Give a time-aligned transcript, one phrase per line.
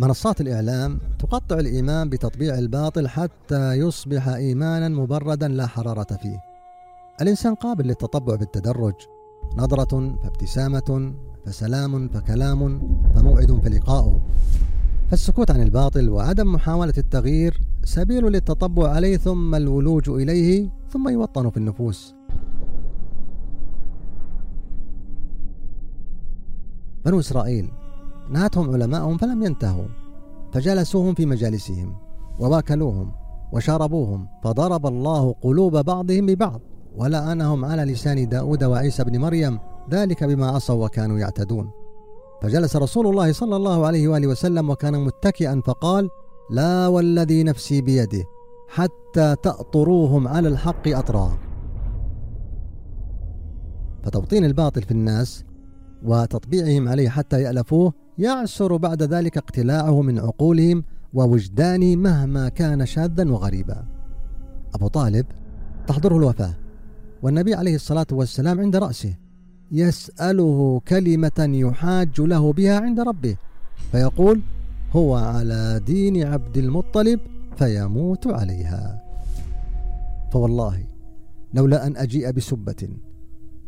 [0.00, 6.40] منصات الإعلام تقطع الإيمان بتطبيع الباطل حتى يصبح إيمانا مبردا لا حرارة فيه.
[7.20, 8.94] الإنسان قابل للتطبع بالتدرج.
[9.56, 11.14] نظرة فابتسامة
[11.46, 12.80] فسلام فكلام
[13.14, 14.20] فموعد فلقاؤه
[15.10, 21.56] فالسكوت عن الباطل وعدم محاولة التغيير سبيل للتطبع عليه ثم الولوج إليه ثم يوطن في
[21.56, 22.14] النفوس.
[27.04, 27.70] بنو إسرائيل
[28.30, 29.86] نهتهم علماءهم فلم ينتهوا
[30.52, 31.96] فجلسوهم في مجالسهم
[32.38, 33.12] وواكلوهم
[33.52, 36.60] وشاربوهم فضرب الله قلوب بعضهم ببعض
[36.96, 39.58] ولأنهم على لسان داود وعيسى بن مريم
[39.90, 41.70] ذلك بما عصوا وكانوا يعتدون.
[42.42, 46.08] فجلس رسول الله صلى الله عليه وآله وسلم وكان متكئا فقال
[46.50, 48.24] لا والذي نفسي بيده
[48.68, 51.38] حتى تأطروهم على الحق أطرا
[54.02, 55.44] فتوطين الباطل في الناس
[56.02, 63.84] وتطبيعهم عليه حتى يألفوه يعسر بعد ذلك اقتلاعه من عقولهم ووجدانهم مهما كان شاذا وغريبا.
[64.74, 65.26] أبو طالب
[65.86, 66.54] تحضره الوفاة.
[67.22, 69.14] والنبي عليه الصلاة والسلام عند رأسه.
[69.72, 73.36] يسأله كلمة يحاج له بها عند ربه.
[73.92, 74.40] فيقول
[74.92, 77.20] هو على دين عبد المطلب
[77.56, 79.02] فيموت عليها.
[80.32, 80.84] فوالله
[81.54, 82.88] لولا أن أجيء بسبة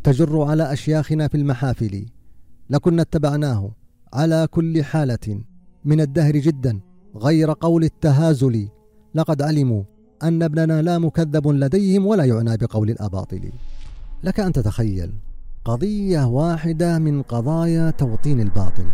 [0.02, 2.06] تجر على أشياخنا في المحافل
[2.70, 3.70] لكنا اتبعناه.
[4.14, 5.42] على كل حالة.
[5.84, 6.80] من الدهر جدا
[7.16, 8.68] غير قول التهازل.
[9.14, 9.82] لقد علموا
[10.22, 13.52] أن ابننا لا مكذب لديهم ولا يعنى بقول الأباطل.
[14.24, 15.12] لك أن تتخيل
[15.64, 18.86] قضية واحدة من قضايا توطين الباطل.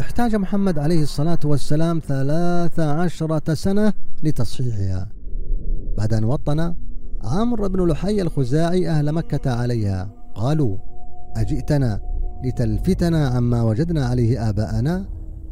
[0.00, 3.92] احتاج محمد عليه الصلاة والسلام ثلاث عشرة سنة
[4.22, 5.08] لتصحيحها.
[5.98, 6.74] بعد أن وطن
[7.24, 10.78] عمرو بن لحي الخزاعي أهل مكة عليها قالوا
[11.36, 12.11] أجئتنا
[12.44, 15.04] لتلفتنا عما وجدنا عليه آباءنا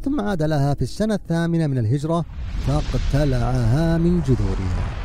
[0.03, 2.25] ثم عاد لها في السنة الثامنة من الهجرة
[2.67, 5.00] فاقتلعها من جذورها.